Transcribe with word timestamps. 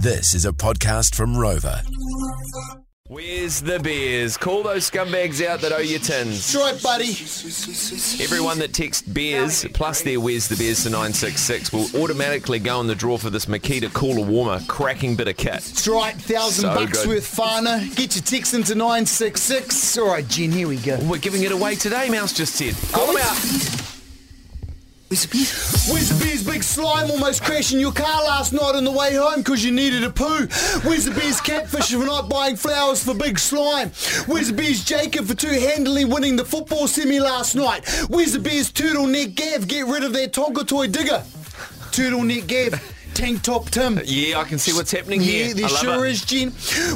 This 0.00 0.34
is 0.34 0.44
a 0.44 0.52
podcast 0.52 1.14
from 1.14 1.36
Rover. 1.36 1.82
Where's 3.08 3.62
the 3.62 3.80
beers? 3.80 4.36
Call 4.36 4.62
those 4.62 4.88
scumbags 4.90 5.44
out 5.44 5.60
that 5.62 5.72
owe 5.72 5.78
you 5.78 5.98
tins. 5.98 6.52
That's 6.52 6.54
right, 6.54 6.82
buddy. 6.82 7.10
Everyone 8.22 8.58
that 8.58 8.74
texts 8.74 9.02
beers 9.08 9.64
plus 9.72 10.02
their 10.02 10.20
Where's 10.20 10.46
the 10.46 10.56
Beers 10.56 10.82
to 10.84 10.90
966 10.90 11.72
will 11.72 12.02
automatically 12.02 12.58
go 12.58 12.80
in 12.80 12.86
the 12.86 12.94
draw 12.94 13.16
for 13.16 13.30
this 13.30 13.46
Makita 13.46 13.92
Cooler 13.92 14.24
Warmer 14.24 14.60
cracking 14.68 15.16
bit 15.16 15.26
of 15.26 15.36
kit. 15.36 15.54
That's 15.54 15.88
right, 15.88 16.14
thousand 16.14 16.62
So 16.70 16.74
bucks 16.74 16.98
good. 17.04 17.08
worth 17.08 17.36
Fana. 17.36 17.80
Get 17.96 18.14
your 18.14 18.22
text 18.24 18.52
into 18.54 18.74
966. 18.74 19.98
All 19.98 20.08
right, 20.08 20.28
Jen, 20.28 20.52
here 20.52 20.68
we 20.68 20.76
go. 20.76 20.98
We're 21.08 21.18
giving 21.18 21.42
it 21.42 21.50
away 21.52 21.74
today, 21.76 22.10
Mouse 22.10 22.34
just 22.34 22.54
said. 22.54 22.74
Call 22.92 23.06
them 23.06 23.16
out. 23.22 23.87
The 25.08 25.26
beers? 26.20 26.44
Big 26.44 26.62
slime 26.62 27.10
almost 27.10 27.42
crashing 27.42 27.80
your 27.80 27.92
car 27.92 28.24
last 28.24 28.52
night 28.52 28.74
on 28.74 28.84
the 28.84 28.90
way 28.90 29.14
home 29.14 29.38
because 29.38 29.64
you 29.64 29.72
needed 29.72 30.04
a 30.04 30.10
poo. 30.10 30.46
Where's 30.82 31.06
the 31.06 31.12
beers? 31.18 31.40
Catfish 31.40 31.92
for 31.92 32.04
not 32.04 32.28
buying 32.28 32.56
flowers 32.56 33.02
for 33.02 33.14
big 33.14 33.38
slime. 33.38 33.90
Where's? 34.26 34.52
Jacob 34.84 35.26
for 35.26 35.34
two 35.34 35.48
handily 35.48 36.04
winning 36.04 36.36
the 36.36 36.44
football 36.44 36.86
semi 36.86 37.20
last 37.20 37.54
night. 37.54 37.84
Beers? 38.38 38.70
Turtleneck 38.70 39.34
Gav, 39.34 39.66
get 39.66 39.86
rid 39.86 40.04
of 40.04 40.12
that 40.12 40.32
Tonka 40.32 40.66
toy 40.66 40.86
digger. 40.88 41.22
Turtleneck 41.90 42.46
Gav. 42.46 42.97
Tank 43.18 43.42
top 43.42 43.68
Tim. 43.70 43.98
Yeah, 44.04 44.38
I 44.38 44.44
can 44.44 44.58
see 44.60 44.72
what's 44.72 44.92
happening 44.92 45.20
Yeah, 45.20 45.26
here. 45.46 45.54
there 45.54 45.68
sure 45.68 46.06
it. 46.06 46.12
is, 46.12 46.24
Jen. 46.24 46.50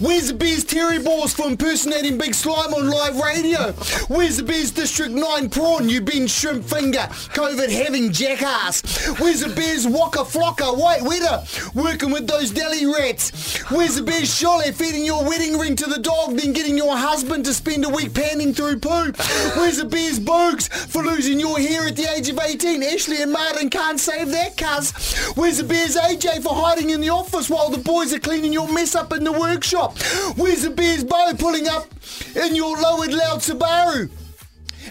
Where's 0.00 0.26
the 0.26 0.34
Bears 0.34 0.64
Terry 0.64 0.98
Balls 0.98 1.32
for 1.32 1.46
impersonating 1.46 2.18
Big 2.18 2.34
Slime 2.34 2.74
on 2.74 2.90
live 2.90 3.20
radio? 3.20 3.70
Where's 4.08 4.36
the 4.36 4.42
Bears 4.42 4.72
District 4.72 5.12
9 5.12 5.48
Prawn, 5.48 5.88
you 5.88 6.00
been 6.00 6.26
shrimp 6.26 6.64
finger, 6.64 7.06
COVID 7.38 7.70
having 7.70 8.10
jackass? 8.10 8.82
Where's 9.20 9.42
the 9.42 9.48
Bears 9.54 9.86
Waka 9.86 10.24
Flocka, 10.24 10.76
white 10.76 11.02
witter, 11.02 11.40
working 11.76 12.10
with 12.10 12.26
those 12.26 12.50
deli 12.50 12.84
rats? 12.84 13.60
Where's 13.70 13.94
the 13.94 14.02
Bears 14.02 14.28
Shole 14.28 14.72
feeding 14.74 15.04
your 15.04 15.22
wedding 15.24 15.56
ring 15.56 15.76
to 15.76 15.86
the 15.86 16.00
dog, 16.00 16.36
then 16.36 16.52
getting 16.52 16.76
your 16.76 16.96
husband 16.96 17.44
to 17.44 17.54
spend 17.54 17.84
a 17.84 17.88
week 17.88 18.12
panning 18.12 18.52
through 18.52 18.80
poo? 18.80 19.12
Where's 19.54 19.76
the 19.76 19.84
Bears 19.84 20.18
Bogues 20.18 20.68
for 20.68 21.04
losing 21.04 21.38
your 21.38 21.60
hair 21.60 21.86
at 21.86 21.94
the 21.94 22.10
age 22.12 22.28
of 22.28 22.40
18? 22.40 22.82
Ashley 22.82 23.22
and 23.22 23.30
Martin 23.32 23.70
can't 23.70 24.00
save 24.00 24.30
that, 24.32 24.56
cuz. 24.56 24.90
Where's 25.36 25.58
the 25.58 25.64
Bears 25.64 25.96
AJ 26.08 26.42
for 26.42 26.54
hiding 26.54 26.88
in 26.88 27.02
the 27.02 27.10
office 27.10 27.50
while 27.50 27.68
the 27.68 27.76
boys 27.76 28.14
are 28.14 28.18
cleaning 28.18 28.50
your 28.50 28.66
mess 28.72 28.94
up 28.94 29.12
in 29.12 29.24
the 29.24 29.32
workshop? 29.32 29.98
Where's 30.36 30.62
the 30.62 30.70
Bears 30.70 31.04
Bo 31.04 31.34
pulling 31.38 31.68
up 31.68 31.86
in 32.34 32.54
your 32.54 32.78
lowered 32.78 33.12
loud 33.12 33.40
Subaru? 33.40 34.08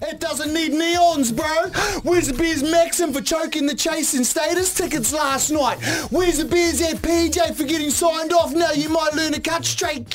It 0.01 0.19
doesn't 0.19 0.53
need 0.53 0.71
neons, 0.71 1.35
bro. 1.35 1.69
Where's 2.01 2.27
the 2.27 2.33
Bears 2.33 2.63
Maxim 2.63 3.13
for 3.13 3.21
choking 3.21 3.65
the 3.65 3.75
chase 3.75 4.13
in 4.13 4.23
status 4.23 4.73
tickets 4.73 5.13
last 5.13 5.51
night? 5.51 5.77
Where's 6.09 6.37
the 6.37 6.45
Bears 6.45 6.81
at 6.81 6.97
PJ 6.97 7.55
for 7.55 7.63
getting 7.63 7.89
signed 7.89 8.33
off? 8.33 8.53
Now 8.53 8.71
you 8.71 8.89
might 8.89 9.13
learn 9.13 9.33
to 9.33 9.39
cut 9.39 9.65
straight, 9.65 10.09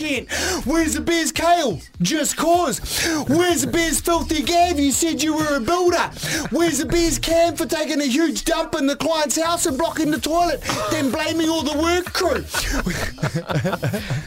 the 0.94 1.00
Bears 1.00 1.33
Kale? 1.33 1.80
Just 2.00 2.36
cause. 2.36 2.80
Where's 3.28 3.62
the 3.62 3.70
Bears 3.70 4.00
Filthy 4.00 4.42
Gav? 4.42 4.78
You 4.78 4.92
said 4.92 5.22
you 5.22 5.36
were 5.36 5.56
a 5.56 5.60
builder. 5.60 6.10
Where's 6.50 6.78
the 6.78 6.86
Bears 6.86 7.19
Cam 7.19 7.56
for 7.56 7.66
taking 7.66 8.00
a 8.00 8.06
huge 8.06 8.44
dump 8.44 8.75
in 8.75 8.86
the 8.86 8.97
client's 8.97 9.41
house 9.41 9.66
and 9.66 9.78
blocking 9.78 10.10
the 10.10 10.20
toilet, 10.20 10.60
then 10.91 11.10
blaming 11.10 11.48
all 11.48 11.62
the 11.62 11.78
work 11.78 12.12
crew? 12.12 12.44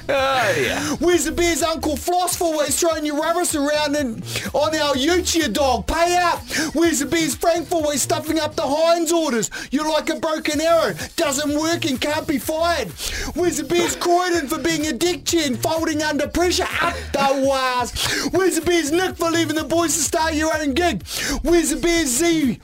Oh, 0.08 0.56
yeah. 0.58 0.96
Where's 0.98 1.26
the 1.26 1.32
beer's 1.32 1.64
Uncle 1.64 1.98
Floss 1.98 2.36
for 2.36 2.46
always 2.46 2.80
throwing 2.80 3.06
your 3.06 3.20
rubbish 3.20 3.56
around 3.56 3.96
and 3.96 4.24
on 4.54 4.76
our 4.76 4.96
Uchier 5.46 5.54
dog? 5.54 5.88
Pay 5.88 6.18
up. 6.18 6.40
Where's 6.74 7.00
the 7.00 7.06
beer's 7.06 7.36
Frank 7.36 7.68
for 7.68 7.76
always 7.76 8.02
stuffing 8.02 8.40
up 8.40 8.56
the 8.56 8.64
Heinz 8.64 9.12
orders? 9.12 9.50
You're 9.72 9.90
like 9.90 10.10
a 10.10 10.16
broken 10.16 10.62
arrow. 10.62 10.94
Doesn't 11.16 11.60
work 11.60 11.86
and 11.86 12.00
can't 12.00 12.28
be 12.28 12.38
fired. 12.38 12.90
Where's 13.36 13.58
the 13.58 13.64
beer's 13.64 13.96
Croydon 13.96 14.48
for 14.48 14.60
being 14.60 14.88
a 14.88 14.94
dick 14.94 15.26
chin, 15.26 15.56
folding 15.56 16.02
under 16.02 16.28
pressure? 16.28 16.68
Up 16.82 16.96
the 17.12 17.46
wires. 17.48 17.92
Where's 18.32 18.60
the 18.60 18.66
beer's 18.66 18.92
Nick 18.92 19.18
for 19.18 19.30
leaving 19.30 19.56
the 19.56 19.64
boys 19.64 19.96
to 19.96 20.02
start 20.02 20.34
your 20.34 20.56
own 20.56 20.74
gig? 20.74 21.06
Where's 21.44 21.70
the 21.72 21.78
beer's 21.78 22.08
Z? 22.08 22.60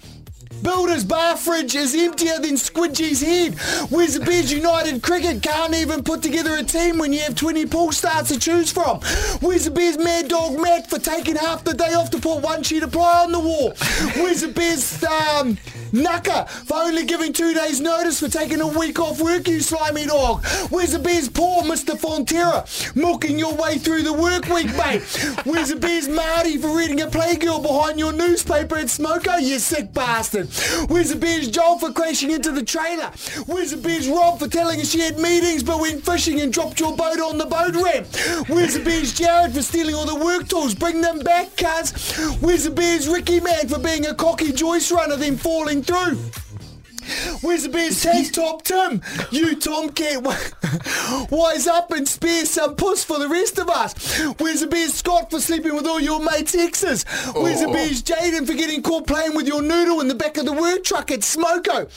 Builder's 0.62 1.04
bar 1.04 1.38
fridge 1.38 1.76
is 1.76 1.96
emptier 1.96 2.40
than 2.40 2.56
Squidgy's 2.56 3.22
head. 3.22 3.56
Where's 3.90 4.20
the 4.20 4.56
United 4.56 5.02
Cricket 5.02 5.42
can't 5.42 5.74
even 5.74 6.04
put 6.04 6.22
together 6.22 6.56
a 6.56 6.64
team 6.64 6.98
when 6.98 7.14
you 7.14 7.20
have 7.20 7.36
20 7.36 7.66
pool 7.66 7.92
starts 7.92 8.30
to 8.30 8.40
choose 8.40 8.72
from? 8.72 9.00
Where's 9.40 9.66
the 9.66 9.72
Bears 9.72 9.98
Mad 9.98 10.28
Dog 10.28 10.60
Matt 10.60 10.90
for 10.90 11.00
taking 11.00 11.36
half 11.36 11.64
the 11.64 11.74
day 11.74 11.94
off 11.94 12.12
to 12.12 12.20
put 12.20 12.42
one 12.42 12.64
sheet 12.64 12.84
of 12.84 12.92
ply 12.92 13.24
on 13.24 13.32
the 13.32 13.40
wall? 13.40 13.74
Where's 14.16 14.42
the 14.42 14.50
Bears 14.50 15.04
um, 15.04 15.58
Nucker 15.94 16.46
for 16.48 16.78
only 16.78 17.06
giving 17.06 17.34
two 17.34 17.54
days 17.54 17.82
notice 17.82 18.20
for 18.20 18.30
taking 18.30 18.62
a 18.62 18.68
week 18.68 19.00
off 19.00 19.22
work, 19.22 19.48
you 19.48 19.60
slimy 19.60 20.06
dog? 20.06 20.46
Where's 20.70 20.94
the 20.94 21.00
Bears 21.00 21.28
Paul, 21.30 21.64
Mr. 21.64 21.96
Fonterra, 22.00 22.96
milking 22.96 23.38
your 23.38 23.56
way 23.56 23.78
through 23.78 24.04
the 24.04 24.14
work 24.14 24.48
week, 24.48 24.68
mate? 24.78 25.02
Where's 25.44 25.70
the 25.70 25.76
Bears 25.76 26.08
Marty 26.08 26.58
for 26.58 26.76
reading 26.76 27.02
a 27.02 27.08
playgirl 27.08 27.62
behind 27.62 28.00
your 28.00 28.14
newspaper 28.14 28.78
at 28.78 28.86
Smoko, 28.86 29.42
you 29.42 29.60
sick 29.60 29.94
bastard? 29.94 30.48
Where's 30.90 31.10
the 31.10 31.16
Bears 31.16 31.50
Joel 31.50 31.80
for 31.80 31.92
crashing 31.92 32.32
into 32.32 32.52
the 32.52 32.64
trailer? 32.64 33.12
Where's 33.46 33.72
the 33.72 33.78
Bears 33.78 34.08
Rob 34.08 34.40
for 34.40 34.48
telling 34.48 34.80
us 34.80 34.90
she 34.90 35.00
had 35.00 35.20
meetings 35.20 35.64
but 35.64 35.80
went 35.80 36.06
fishing 36.06 36.42
and 36.42 36.54
dropped 36.54 36.80
your 36.80 36.96
boat 36.96 37.20
on 37.20 37.38
the 37.38 37.46
boat 37.46 37.76
ramp? 37.76 38.08
Where's 38.48 38.76
the 38.76 38.84
Bears 38.84 39.14
Jared 39.14 39.54
for 39.54 39.62
stealing 39.62 39.96
all 39.96 40.06
the 40.06 40.24
work 40.24 40.48
tools? 40.48 40.74
Bring 40.74 41.02
them 41.02 41.20
back, 41.20 41.56
cuz. 41.58 41.92
Where's 42.40 42.64
the 42.64 42.72
Bears 42.72 43.08
Ricky 43.08 43.40
Man 43.40 43.68
for 43.68 43.80
being 43.80 44.06
a 44.06 44.14
cocky 44.14 44.52
Joyce 44.52 44.92
runner 44.92 45.18
then 45.18 45.38
falling 45.38 45.81
through? 45.84 46.51
Where's 47.42 47.64
the 47.64 47.70
Bears 47.70 48.02
tank 48.02 48.32
top 48.32 48.64
Tim? 48.64 49.02
You 49.32 49.56
Tomcat, 49.56 50.24
wise 51.32 51.68
up 51.68 51.92
and 51.92 52.08
spare 52.08 52.46
some 52.46 52.76
puss 52.76 53.04
for 53.04 53.20
the 53.20 53.28
rest 53.28 53.58
of 53.58 53.70
us. 53.70 54.20
Where's 54.40 54.62
the 54.62 54.68
Bears 54.68 54.94
Scott 54.94 55.32
for 55.32 55.40
sleeping 55.40 55.76
with 55.76 55.86
all 55.86 56.00
your 56.00 56.20
mates' 56.20 56.56
exes? 56.56 57.04
Where's 57.36 57.62
oh. 57.62 57.68
the 57.68 57.74
Bears 57.74 58.02
Jaden 58.02 58.48
for 58.48 58.54
getting 58.54 58.82
caught 58.82 59.08
playing 59.08 59.36
with 59.36 59.48
your 59.48 59.62
noodle 59.62 60.02
in 60.02 60.08
the 60.08 60.16
back 60.16 60.38
of 60.38 60.46
the 60.46 60.54
work 60.54 60.84
truck 60.84 61.12
at 61.12 61.20
Smoko? 61.20 61.90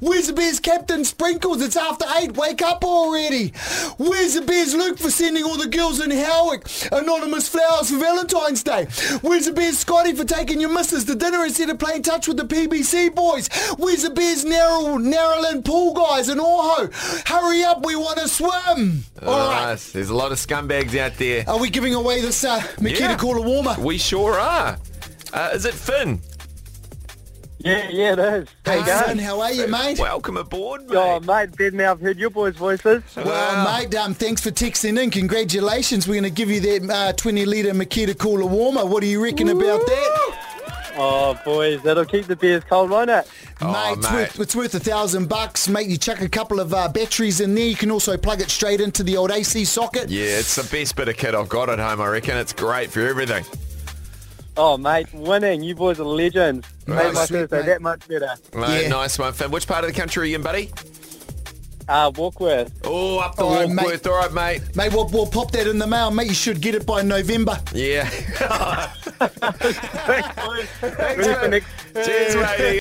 Where's 0.00 0.28
the 0.28 0.32
Bears 0.32 0.60
Captain 0.60 1.04
Sprinkles? 1.04 1.62
It's 1.62 1.76
after 1.76 2.06
eight. 2.16 2.36
Wake 2.36 2.62
up 2.62 2.84
already. 2.84 3.52
Where's 3.98 4.34
the 4.34 4.42
Bears 4.42 4.74
Luke 4.74 4.98
for 4.98 5.10
sending 5.10 5.44
all 5.44 5.56
the 5.56 5.68
girls 5.68 6.00
in 6.00 6.10
Howick 6.10 6.66
anonymous 6.90 7.48
flowers 7.48 7.90
for 7.90 7.98
Valentine's 7.98 8.62
Day? 8.62 8.86
Where's 9.20 9.46
the 9.46 9.52
Bears 9.52 9.78
Scotty 9.78 10.14
for 10.14 10.24
taking 10.24 10.60
your 10.60 10.70
missus 10.70 11.04
to 11.04 11.14
dinner 11.14 11.44
instead 11.44 11.70
of 11.70 11.78
playing 11.78 12.02
touch 12.02 12.28
with 12.28 12.36
the 12.36 12.44
PBC 12.44 13.14
boys? 13.14 13.48
Where's 13.78 14.02
the 14.02 14.10
Bears 14.72 14.98
Narrow, 14.98 14.98
Narrowland 14.98 15.64
pool 15.64 15.94
guys 15.94 16.28
in 16.28 16.38
Orho? 16.38 17.28
Hurry 17.28 17.62
up, 17.64 17.84
we 17.84 17.96
want 17.96 18.18
to 18.18 18.28
swim. 18.28 19.04
All 19.22 19.28
right. 19.48 19.66
Nice. 19.70 19.92
There's 19.92 20.10
a 20.10 20.14
lot 20.14 20.32
of 20.32 20.38
scumbags 20.38 20.96
out 20.98 21.16
there. 21.16 21.44
Are 21.48 21.58
we 21.58 21.70
giving 21.70 21.94
away 21.94 22.20
this 22.20 22.44
uh, 22.44 22.60
Makita 22.76 23.00
Yeah. 23.00 23.16
Cooler 23.16 23.40
Warmer? 23.42 23.76
We 23.78 23.98
sure 23.98 24.38
are. 24.38 24.78
Uh, 25.32 25.50
is 25.54 25.64
it 25.64 25.74
Finn? 25.74 26.20
Yeah, 27.58 27.88
yeah, 27.90 28.12
it 28.14 28.18
is. 28.18 28.48
How 28.66 28.72
you 28.74 28.82
Hey, 28.82 28.86
son, 28.88 29.06
going? 29.06 29.18
how 29.20 29.40
are 29.40 29.52
you, 29.52 29.68
mate? 29.68 29.96
Welcome 29.96 30.36
aboard, 30.36 30.84
mate. 30.88 30.96
Oh, 30.96 31.20
mate, 31.20 31.56
Ben, 31.56 31.76
now 31.76 31.92
I've 31.92 32.00
heard 32.00 32.18
your 32.18 32.30
boys' 32.30 32.56
voices. 32.56 33.04
Well, 33.14 33.64
mate, 33.80 33.94
um, 33.94 34.14
thanks 34.14 34.40
for 34.42 34.50
texting 34.50 35.00
in. 35.00 35.10
Congratulations. 35.10 36.08
We're 36.08 36.14
going 36.14 36.24
to 36.24 36.30
give 36.30 36.50
you 36.50 36.58
that 36.80 36.90
uh, 36.92 37.12
20 37.12 37.44
litre 37.46 37.70
Makita 37.70 38.18
Cooler 38.18 38.46
Warmer. 38.46 38.84
What 38.84 39.00
do 39.02 39.06
you 39.06 39.22
reckon 39.22 39.48
about 39.48 39.86
that? 39.86 40.31
Oh, 40.94 41.38
boys, 41.44 41.82
that'll 41.82 42.04
keep 42.04 42.26
the 42.26 42.36
beers 42.36 42.62
cold, 42.64 42.90
won't 42.90 43.08
it? 43.10 43.26
Oh, 43.60 43.72
mate, 43.72 43.98
it's 43.98 44.10
mate. 44.10 44.18
worth, 44.18 44.40
it's 44.40 44.56
worth 44.56 44.74
a 44.74 44.80
thousand 44.80 45.28
bucks. 45.28 45.68
Mate, 45.68 45.88
you 45.88 45.96
chuck 45.96 46.20
a 46.20 46.28
couple 46.28 46.60
of 46.60 46.74
uh, 46.74 46.88
batteries 46.88 47.40
in 47.40 47.54
there. 47.54 47.64
You 47.66 47.76
can 47.76 47.90
also 47.90 48.16
plug 48.16 48.40
it 48.40 48.50
straight 48.50 48.80
into 48.80 49.02
the 49.02 49.16
old 49.16 49.30
AC 49.30 49.64
socket. 49.64 50.10
Yeah, 50.10 50.24
it's 50.38 50.54
the 50.56 50.68
best 50.76 50.94
bit 50.96 51.08
of 51.08 51.16
kit 51.16 51.34
I've 51.34 51.48
got 51.48 51.70
at 51.70 51.78
home, 51.78 52.00
I 52.00 52.08
reckon. 52.08 52.36
It's 52.36 52.52
great 52.52 52.90
for 52.90 53.00
everything. 53.06 53.44
Oh, 54.56 54.76
mate, 54.76 55.06
winning. 55.14 55.62
You 55.62 55.74
boys 55.74 55.98
are 55.98 56.04
legends. 56.04 56.66
Oh, 56.86 56.94
Made 56.94 57.14
my 57.14 57.24
sweet, 57.24 57.38
Thursday 57.48 57.58
mate. 57.60 57.66
that 57.66 57.80
much 57.82 58.06
better. 58.06 58.34
Mate, 58.54 58.82
Yeah. 58.82 58.88
nice 58.88 59.18
one, 59.18 59.32
Finn. 59.32 59.50
Which 59.50 59.66
part 59.66 59.84
of 59.84 59.92
the 59.94 59.98
country 59.98 60.24
are 60.24 60.26
you 60.26 60.36
in, 60.36 60.42
buddy? 60.42 60.70
Uh, 61.88 62.10
Warkworth. 62.10 62.70
Oh, 62.84 63.18
up 63.18 63.34
the 63.36 63.44
All 63.44 63.54
right, 63.54 63.68
Warkworth. 63.68 63.74
mate. 64.04 64.06
All 64.06 64.18
right, 64.18 64.32
mate. 64.32 64.76
Mate, 64.76 64.92
we'll, 64.92 65.08
we'll 65.08 65.26
pop 65.26 65.50
that 65.52 65.66
in 65.66 65.78
the 65.78 65.86
mail. 65.86 66.10
Mate, 66.10 66.28
you 66.28 66.34
should 66.34 66.60
get 66.60 66.74
it 66.74 66.84
by 66.86 67.00
November. 67.02 67.58
Yeah. 67.72 68.08
Ready 70.08 71.34
for 71.34 71.48
next 71.48 71.68
Cheers, 71.94 72.36
matey. 72.36 72.80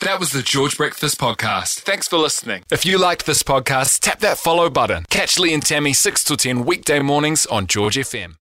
That 0.00 0.20
was 0.20 0.30
the 0.30 0.42
George 0.42 0.76
Breakfast 0.78 1.18
Podcast. 1.18 1.80
Thanks 1.80 2.08
for 2.08 2.16
listening. 2.18 2.62
If 2.70 2.86
you 2.86 2.98
liked 2.98 3.26
this 3.26 3.42
podcast, 3.42 4.00
tap 4.00 4.20
that 4.20 4.38
follow 4.38 4.70
button. 4.70 5.04
Catch 5.10 5.38
Lee 5.38 5.52
and 5.52 5.62
Tammy 5.62 5.92
6 5.92 6.24
to 6.24 6.36
10 6.36 6.64
weekday 6.64 7.00
mornings 7.00 7.44
on 7.46 7.66
George 7.66 7.96
FM. 7.96 8.38